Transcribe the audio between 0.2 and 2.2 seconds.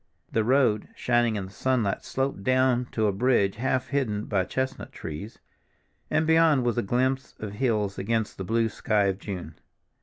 The road, shining in the sunlight,